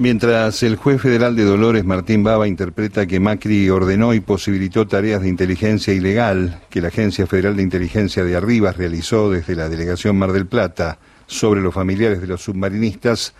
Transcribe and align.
Mientras 0.00 0.62
el 0.62 0.76
juez 0.76 1.02
federal 1.02 1.36
de 1.36 1.44
Dolores, 1.44 1.84
Martín 1.84 2.22
Baba, 2.22 2.48
interpreta 2.48 3.04
que 3.04 3.20
Macri 3.20 3.68
ordenó 3.68 4.14
y 4.14 4.20
posibilitó 4.20 4.86
tareas 4.86 5.20
de 5.20 5.28
inteligencia 5.28 5.92
ilegal 5.92 6.58
que 6.70 6.80
la 6.80 6.88
Agencia 6.88 7.26
Federal 7.26 7.54
de 7.54 7.62
Inteligencia 7.64 8.24
de 8.24 8.34
Arribas 8.34 8.78
realizó 8.78 9.30
desde 9.30 9.54
la 9.54 9.68
Delegación 9.68 10.16
Mar 10.16 10.32
del 10.32 10.46
Plata 10.46 10.96
sobre 11.26 11.60
los 11.60 11.74
familiares 11.74 12.22
de 12.22 12.28
los 12.28 12.40
submarinistas, 12.40 13.34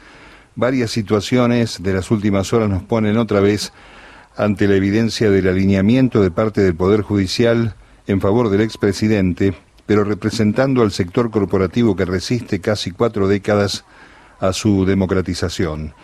varias 0.55 0.91
situaciones 0.91 1.83
de 1.83 1.95
las 1.95 2.11
últimas 2.11 2.53
horas 2.53 2.69
nos 2.69 2.83
ponen 2.83 3.17
otra 3.17 3.41
vez 3.41 3.73
ante 4.37 4.69
la 4.69 4.75
evidencia 4.75 5.31
del 5.31 5.49
alineamiento 5.49 6.21
de 6.21 6.31
parte 6.31 6.61
del 6.61 6.75
Poder 6.75 7.01
Judicial 7.01 7.75
en 8.07 8.21
favor 8.21 8.51
del 8.51 8.61
expresidente, 8.61 9.55
pero 9.87 10.05
representando 10.05 10.83
al 10.83 10.93
sector 10.93 11.31
corporativo 11.31 11.97
que 11.97 12.05
resiste 12.05 12.61
casi 12.61 12.91
cuatro 12.91 13.29
décadas 13.29 13.87
a 14.41 14.53
su 14.53 14.85
democratización. 14.85 15.95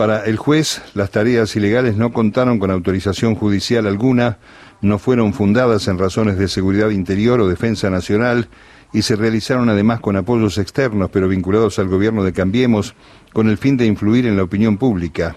Para 0.00 0.24
el 0.24 0.38
juez, 0.38 0.80
las 0.94 1.10
tareas 1.10 1.54
ilegales 1.56 1.94
no 1.94 2.10
contaron 2.10 2.58
con 2.58 2.70
autorización 2.70 3.34
judicial 3.34 3.86
alguna, 3.86 4.38
no 4.80 4.98
fueron 4.98 5.34
fundadas 5.34 5.88
en 5.88 5.98
razones 5.98 6.38
de 6.38 6.48
seguridad 6.48 6.88
interior 6.88 7.38
o 7.38 7.46
defensa 7.46 7.90
nacional 7.90 8.48
y 8.94 9.02
se 9.02 9.14
realizaron 9.14 9.68
además 9.68 10.00
con 10.00 10.16
apoyos 10.16 10.56
externos, 10.56 11.10
pero 11.12 11.28
vinculados 11.28 11.78
al 11.78 11.88
gobierno 11.88 12.24
de 12.24 12.32
Cambiemos, 12.32 12.94
con 13.34 13.50
el 13.50 13.58
fin 13.58 13.76
de 13.76 13.84
influir 13.84 14.24
en 14.24 14.38
la 14.38 14.44
opinión 14.44 14.78
pública. 14.78 15.36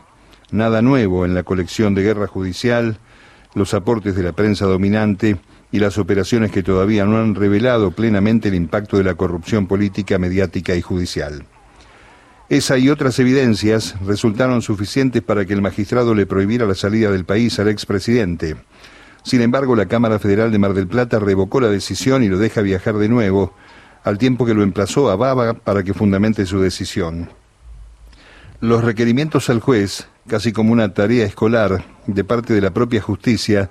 Nada 0.50 0.82
nuevo 0.82 1.26
en 1.26 1.34
la 1.34 1.44
colección 1.44 1.94
de 1.94 2.04
guerra 2.04 2.28
judicial, 2.28 3.00
los 3.56 3.74
aportes 3.74 4.16
de 4.16 4.24
la 4.24 4.32
prensa 4.32 4.66
dominante 4.66 5.36
y 5.74 5.80
las 5.80 5.98
operaciones 5.98 6.54
que 6.54 6.64
todavía 6.64 7.04
no 7.04 7.18
han 7.18 7.36
revelado 7.36 7.92
plenamente 7.92 8.48
el 8.48 8.56
impacto 8.56 8.96
de 8.96 9.04
la 9.04 9.16
corrupción 9.16 9.68
política, 9.68 10.18
mediática 10.20 10.74
y 10.74 10.82
judicial. 10.82 11.48
Esa 12.50 12.78
y 12.78 12.90
otras 12.90 13.18
evidencias 13.20 13.96
resultaron 14.06 14.62
suficientes 14.62 15.22
para 15.22 15.46
que 15.46 15.54
el 15.54 15.62
magistrado 15.62 16.14
le 16.14 16.26
prohibiera 16.26 16.66
la 16.66 16.76
salida 16.76 17.10
del 17.10 17.26
país 17.26 17.58
al 17.60 17.70
expresidente. 17.70 18.58
Sin 19.24 19.42
embargo, 19.42 19.76
la 19.76 19.88
Cámara 19.88 20.20
Federal 20.20 20.52
de 20.52 20.60
Mar 20.60 20.74
del 20.74 20.88
Plata 20.88 21.20
revocó 21.20 21.62
la 21.62 21.70
decisión 21.70 22.24
y 22.24 22.28
lo 22.28 22.38
deja 22.38 22.62
viajar 22.62 22.98
de 22.98 23.08
nuevo, 23.08 23.54
al 24.04 24.18
tiempo 24.18 24.46
que 24.46 24.54
lo 24.54 24.64
emplazó 24.64 25.10
a 25.10 25.16
Baba 25.16 25.54
para 25.54 25.84
que 25.84 25.94
fundamente 25.94 26.46
su 26.46 26.60
decisión. 26.60 27.30
Los 28.60 28.84
requerimientos 28.84 29.50
al 29.50 29.62
juez, 29.62 30.08
casi 30.28 30.52
como 30.52 30.74
una 30.74 30.94
tarea 30.94 31.26
escolar 31.26 31.86
de 32.08 32.24
parte 32.26 32.54
de 32.54 32.62
la 32.62 32.72
propia 32.72 33.02
justicia, 33.02 33.70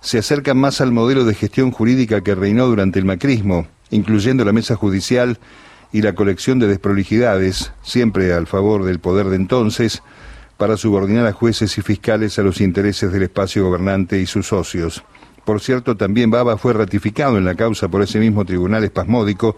se 0.00 0.18
acercan 0.18 0.56
más 0.56 0.80
al 0.80 0.92
modelo 0.92 1.24
de 1.24 1.34
gestión 1.34 1.70
jurídica 1.70 2.22
que 2.22 2.34
reinó 2.34 2.66
durante 2.66 2.98
el 2.98 3.04
macrismo, 3.04 3.66
incluyendo 3.90 4.44
la 4.44 4.52
mesa 4.52 4.76
judicial 4.76 5.38
y 5.92 6.02
la 6.02 6.14
colección 6.14 6.58
de 6.58 6.66
desprolijidades, 6.66 7.72
siempre 7.82 8.32
al 8.32 8.46
favor 8.46 8.84
del 8.84 8.98
poder 8.98 9.26
de 9.26 9.36
entonces, 9.36 10.02
para 10.56 10.76
subordinar 10.76 11.26
a 11.26 11.32
jueces 11.32 11.76
y 11.78 11.82
fiscales 11.82 12.38
a 12.38 12.42
los 12.42 12.60
intereses 12.60 13.12
del 13.12 13.24
espacio 13.24 13.64
gobernante 13.64 14.18
y 14.18 14.26
sus 14.26 14.48
socios. 14.48 15.04
Por 15.44 15.60
cierto, 15.60 15.96
también 15.96 16.30
Baba 16.30 16.56
fue 16.56 16.72
ratificado 16.72 17.38
en 17.38 17.44
la 17.44 17.54
causa 17.54 17.88
por 17.88 18.02
ese 18.02 18.18
mismo 18.18 18.44
tribunal 18.44 18.82
espasmódico 18.84 19.56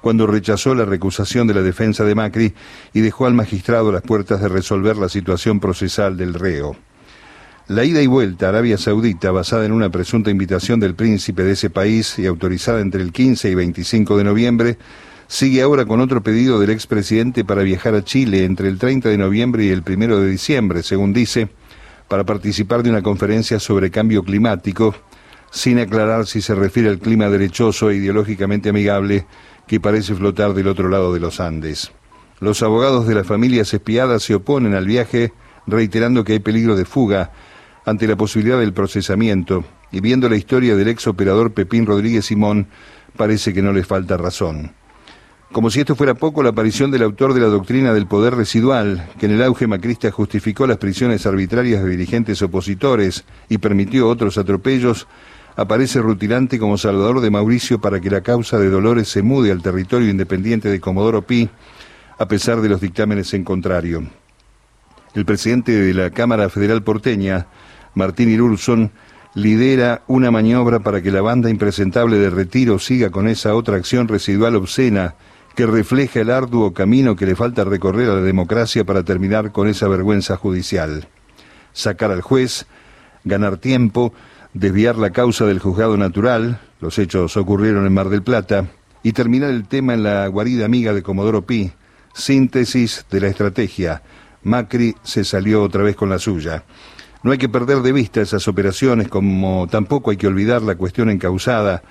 cuando 0.00 0.26
rechazó 0.26 0.74
la 0.74 0.84
recusación 0.84 1.46
de 1.46 1.54
la 1.54 1.62
defensa 1.62 2.04
de 2.04 2.14
Macri 2.14 2.54
y 2.92 3.00
dejó 3.00 3.26
al 3.26 3.34
magistrado 3.34 3.92
las 3.92 4.02
puertas 4.02 4.40
de 4.40 4.48
resolver 4.48 4.96
la 4.96 5.08
situación 5.08 5.60
procesal 5.60 6.16
del 6.16 6.34
reo. 6.34 6.76
La 7.68 7.84
ida 7.84 8.00
y 8.00 8.06
vuelta 8.06 8.46
a 8.46 8.48
Arabia 8.48 8.78
Saudita, 8.78 9.30
basada 9.30 9.66
en 9.66 9.72
una 9.72 9.90
presunta 9.90 10.30
invitación 10.30 10.80
del 10.80 10.94
príncipe 10.94 11.44
de 11.44 11.52
ese 11.52 11.68
país 11.68 12.18
y 12.18 12.26
autorizada 12.26 12.80
entre 12.80 13.02
el 13.02 13.12
15 13.12 13.50
y 13.50 13.54
25 13.54 14.16
de 14.16 14.24
noviembre, 14.24 14.78
sigue 15.28 15.60
ahora 15.60 15.84
con 15.84 16.00
otro 16.00 16.22
pedido 16.22 16.58
del 16.58 16.70
expresidente 16.70 17.44
para 17.44 17.62
viajar 17.62 17.94
a 17.94 18.02
Chile 18.02 18.44
entre 18.44 18.68
el 18.68 18.78
30 18.78 19.10
de 19.10 19.18
noviembre 19.18 19.64
y 19.64 19.68
el 19.68 19.84
1 19.86 20.18
de 20.18 20.28
diciembre, 20.28 20.82
según 20.82 21.12
dice, 21.12 21.48
para 22.08 22.24
participar 22.24 22.82
de 22.82 22.90
una 22.90 23.02
conferencia 23.02 23.60
sobre 23.60 23.90
cambio 23.90 24.24
climático, 24.24 24.94
sin 25.50 25.78
aclarar 25.78 26.26
si 26.26 26.40
se 26.40 26.54
refiere 26.54 26.88
al 26.88 26.98
clima 26.98 27.28
derechoso 27.28 27.90
e 27.90 27.96
ideológicamente 27.96 28.70
amigable 28.70 29.26
que 29.66 29.80
parece 29.80 30.14
flotar 30.14 30.54
del 30.54 30.66
otro 30.66 30.88
lado 30.88 31.12
de 31.12 31.20
los 31.20 31.40
Andes. 31.40 31.92
Los 32.40 32.62
abogados 32.62 33.06
de 33.06 33.14
las 33.14 33.26
familias 33.26 33.72
espiadas 33.74 34.22
se 34.22 34.34
oponen 34.34 34.74
al 34.74 34.86
viaje, 34.86 35.32
reiterando 35.66 36.24
que 36.24 36.34
hay 36.34 36.38
peligro 36.38 36.74
de 36.74 36.86
fuga 36.86 37.32
ante 37.84 38.06
la 38.06 38.16
posibilidad 38.16 38.58
del 38.58 38.72
procesamiento, 38.72 39.64
y 39.92 40.00
viendo 40.00 40.28
la 40.28 40.36
historia 40.36 40.74
del 40.74 40.88
ex 40.88 41.06
operador 41.06 41.52
Pepín 41.52 41.84
Rodríguez 41.84 42.26
Simón, 42.26 42.68
parece 43.16 43.52
que 43.52 43.62
no 43.62 43.72
les 43.72 43.86
falta 43.86 44.16
razón. 44.16 44.77
Como 45.52 45.70
si 45.70 45.80
esto 45.80 45.96
fuera 45.96 46.12
poco, 46.12 46.42
la 46.42 46.50
aparición 46.50 46.90
del 46.90 47.02
autor 47.02 47.32
de 47.32 47.40
la 47.40 47.46
doctrina 47.46 47.94
del 47.94 48.06
poder 48.06 48.34
residual, 48.34 49.08
que 49.18 49.24
en 49.24 49.32
el 49.32 49.42
auge 49.42 49.66
macrista 49.66 50.10
justificó 50.10 50.66
las 50.66 50.76
prisiones 50.76 51.24
arbitrarias 51.24 51.82
de 51.82 51.88
dirigentes 51.88 52.42
opositores 52.42 53.24
y 53.48 53.56
permitió 53.56 54.08
otros 54.08 54.36
atropellos, 54.36 55.08
aparece 55.56 56.02
rutilante 56.02 56.58
como 56.58 56.76
salvador 56.76 57.22
de 57.22 57.30
Mauricio 57.30 57.80
para 57.80 57.98
que 57.98 58.10
la 58.10 58.20
causa 58.20 58.58
de 58.58 58.68
Dolores 58.68 59.08
se 59.08 59.22
mude 59.22 59.50
al 59.50 59.62
territorio 59.62 60.10
independiente 60.10 60.68
de 60.68 60.80
Comodoro 60.80 61.22
Pi, 61.22 61.48
a 62.18 62.28
pesar 62.28 62.60
de 62.60 62.68
los 62.68 62.82
dictámenes 62.82 63.32
en 63.32 63.42
contrario. 63.42 64.02
El 65.14 65.24
presidente 65.24 65.72
de 65.72 65.94
la 65.94 66.10
Cámara 66.10 66.50
Federal 66.50 66.82
porteña, 66.82 67.46
Martín 67.94 68.28
Irulson, 68.28 68.92
lidera 69.34 70.02
una 70.08 70.30
maniobra 70.30 70.80
para 70.80 71.00
que 71.00 71.10
la 71.10 71.22
banda 71.22 71.48
impresentable 71.48 72.18
de 72.18 72.28
retiro 72.28 72.78
siga 72.78 73.08
con 73.08 73.28
esa 73.28 73.54
otra 73.54 73.76
acción 73.76 74.08
residual 74.08 74.54
obscena 74.56 75.14
que 75.58 75.66
refleja 75.66 76.20
el 76.20 76.30
arduo 76.30 76.72
camino 76.72 77.16
que 77.16 77.26
le 77.26 77.34
falta 77.34 77.64
recorrer 77.64 78.08
a 78.08 78.14
la 78.14 78.20
democracia 78.20 78.84
para 78.84 79.02
terminar 79.02 79.50
con 79.50 79.66
esa 79.66 79.88
vergüenza 79.88 80.36
judicial. 80.36 81.08
Sacar 81.72 82.12
al 82.12 82.20
juez, 82.20 82.66
ganar 83.24 83.56
tiempo, 83.56 84.12
desviar 84.54 84.94
la 84.94 85.10
causa 85.10 85.46
del 85.46 85.58
juzgado 85.58 85.96
natural, 85.96 86.60
los 86.80 86.96
hechos 87.00 87.36
ocurrieron 87.36 87.86
en 87.86 87.92
Mar 87.92 88.08
del 88.08 88.22
Plata, 88.22 88.68
y 89.02 89.10
terminar 89.10 89.50
el 89.50 89.66
tema 89.66 89.94
en 89.94 90.04
la 90.04 90.28
guarida 90.28 90.64
amiga 90.64 90.94
de 90.94 91.02
Comodoro 91.02 91.44
Pi, 91.44 91.72
síntesis 92.14 93.04
de 93.10 93.20
la 93.20 93.26
estrategia. 93.26 94.02
Macri 94.44 94.94
se 95.02 95.24
salió 95.24 95.64
otra 95.64 95.82
vez 95.82 95.96
con 95.96 96.08
la 96.08 96.20
suya. 96.20 96.62
No 97.24 97.32
hay 97.32 97.38
que 97.38 97.48
perder 97.48 97.78
de 97.78 97.90
vista 97.90 98.20
esas 98.20 98.46
operaciones, 98.46 99.08
como 99.08 99.66
tampoco 99.68 100.12
hay 100.12 100.18
que 100.18 100.28
olvidar 100.28 100.62
la 100.62 100.76
cuestión 100.76 101.10
encausada 101.10 101.82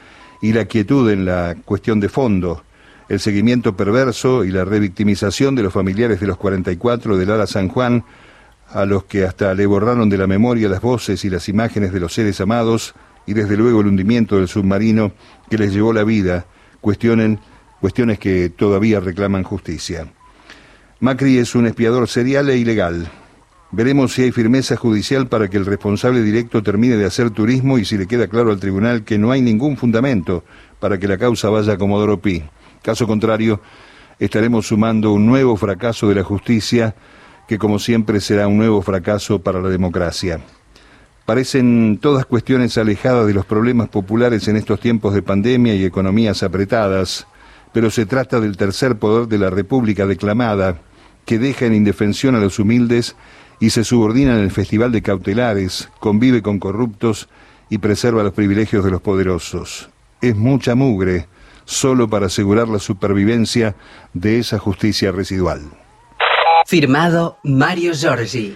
y 0.41 0.53
la 0.53 0.63
quietud 0.63 1.11
en 1.11 1.25
la 1.25 1.57
cuestión 1.65 1.99
de 1.99 2.07
fondo, 2.07 2.63
el 3.09 3.19
seguimiento 3.19 3.75
perverso 3.75 4.43
y 4.43 4.51
la 4.51 4.65
revictimización 4.65 5.55
de 5.55 5.63
los 5.63 5.73
familiares 5.73 6.19
de 6.19 6.27
los 6.27 6.37
44 6.37 7.17
del 7.17 7.31
Ala 7.31 7.47
San 7.47 7.69
Juan, 7.69 8.03
a 8.69 8.85
los 8.85 9.05
que 9.05 9.23
hasta 9.23 9.53
le 9.53 9.65
borraron 9.65 10.09
de 10.09 10.17
la 10.17 10.27
memoria 10.27 10.67
las 10.67 10.81
voces 10.81 11.23
y 11.23 11.29
las 11.29 11.47
imágenes 11.47 11.93
de 11.93 11.99
los 11.99 12.13
seres 12.13 12.41
amados, 12.41 12.95
y 13.25 13.33
desde 13.33 13.57
luego 13.57 13.81
el 13.81 13.87
hundimiento 13.87 14.37
del 14.37 14.47
submarino 14.47 15.11
que 15.49 15.57
les 15.57 15.73
llevó 15.73 15.93
la 15.93 16.03
vida, 16.03 16.45
cuestionen, 16.81 17.39
cuestiones 17.79 18.19
que 18.19 18.49
todavía 18.49 18.99
reclaman 18.99 19.43
justicia. 19.43 20.07
Macri 20.99 21.37
es 21.37 21.55
un 21.55 21.67
espiador 21.67 22.07
serial 22.07 22.49
e 22.49 22.57
ilegal. 22.57 23.07
Veremos 23.71 24.13
si 24.13 24.23
hay 24.23 24.31
firmeza 24.31 24.77
judicial 24.77 25.27
para 25.27 25.49
que 25.49 25.57
el 25.57 25.65
responsable 25.65 26.21
directo 26.23 26.63
termine 26.63 26.95
de 26.95 27.05
hacer 27.05 27.31
turismo 27.31 27.77
y 27.77 27.85
si 27.85 27.97
le 27.97 28.07
queda 28.07 28.27
claro 28.27 28.51
al 28.51 28.59
tribunal 28.59 29.03
que 29.03 29.17
no 29.17 29.31
hay 29.31 29.41
ningún 29.41 29.75
fundamento 29.77 30.43
para 30.79 30.97
que 30.97 31.07
la 31.07 31.17
causa 31.17 31.49
vaya 31.49 31.73
a 31.73 31.77
Comodoro 31.77 32.21
Pi. 32.21 32.43
Caso 32.87 33.05
contrario, 33.05 33.59
estaremos 34.17 34.67
sumando 34.67 35.11
un 35.11 35.25
nuevo 35.25 35.57
fracaso 35.57 36.07
de 36.07 36.15
la 36.15 36.23
justicia 36.23 36.95
que 37.45 37.57
como 37.57 37.79
siempre 37.79 38.21
será 38.21 38.47
un 38.47 38.55
nuevo 38.55 38.81
fracaso 38.81 39.39
para 39.39 39.61
la 39.61 39.67
democracia. 39.67 40.39
Parecen 41.25 41.99
todas 42.01 42.25
cuestiones 42.25 42.77
alejadas 42.77 43.27
de 43.27 43.33
los 43.33 43.45
problemas 43.45 43.89
populares 43.89 44.47
en 44.47 44.55
estos 44.55 44.79
tiempos 44.79 45.13
de 45.13 45.21
pandemia 45.21 45.75
y 45.75 45.83
economías 45.83 46.43
apretadas, 46.43 47.27
pero 47.73 47.91
se 47.91 48.05
trata 48.05 48.39
del 48.39 48.55
tercer 48.55 48.95
poder 48.95 49.27
de 49.27 49.39
la 49.39 49.49
República 49.49 50.05
declamada, 50.05 50.79
que 51.25 51.39
deja 51.39 51.65
en 51.65 51.73
indefensión 51.73 52.35
a 52.35 52.39
los 52.39 52.57
humildes 52.57 53.17
y 53.59 53.71
se 53.71 53.83
subordina 53.83 54.31
en 54.37 54.45
el 54.45 54.51
festival 54.51 54.93
de 54.93 55.01
cautelares, 55.01 55.89
convive 55.99 56.41
con 56.41 56.57
corruptos 56.57 57.27
y 57.69 57.79
preserva 57.79 58.23
los 58.23 58.31
privilegios 58.31 58.85
de 58.85 58.91
los 58.91 59.01
poderosos. 59.01 59.89
Es 60.21 60.37
mucha 60.37 60.73
mugre, 60.73 61.27
solo 61.67 62.09
para 62.09 62.27
asegurar 62.27 62.69
la 62.69 62.79
supervivencia 62.79 63.75
de 64.13 64.39
esa 64.39 64.57
justicia 64.57 65.11
residual. 65.11 65.61
Firmado 66.65 67.37
Mario 67.43 67.93
Giorgi. 67.93 68.55